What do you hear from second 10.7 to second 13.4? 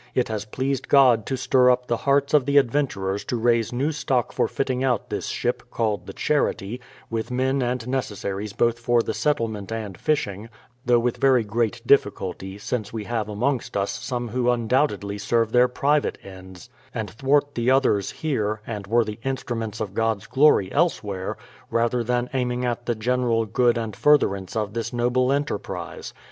though with very great difficulty, since we have